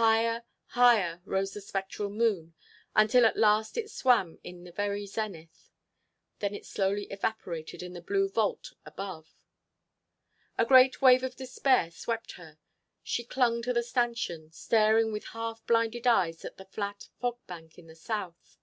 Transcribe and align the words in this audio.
Higher, 0.00 0.44
higher 0.68 1.20
rose 1.26 1.52
the 1.52 1.60
spectral 1.60 2.08
moon 2.08 2.54
until 2.96 3.26
at 3.26 3.36
last 3.36 3.76
it 3.76 3.90
swam 3.90 4.38
in 4.42 4.64
the 4.64 4.72
very 4.72 5.04
zenith. 5.06 5.68
Then 6.38 6.54
it 6.54 6.64
slowly 6.64 7.02
evaporated 7.10 7.82
in 7.82 7.92
the 7.92 8.00
blue 8.00 8.30
vault 8.30 8.72
above. 8.86 9.28
A 10.56 10.64
great 10.64 11.02
wave 11.02 11.22
of 11.22 11.36
despair 11.36 11.90
swept 11.90 12.32
her; 12.40 12.56
she 13.02 13.24
clung 13.24 13.60
to 13.60 13.74
the 13.74 13.82
stanchion, 13.82 14.50
staring 14.52 15.12
with 15.12 15.24
half 15.26 15.66
blinded 15.66 16.06
eyes 16.06 16.46
at 16.46 16.56
the 16.56 16.64
flat 16.64 17.10
fog 17.20 17.36
bank 17.46 17.78
in 17.78 17.86
the 17.86 17.94
south. 17.94 18.56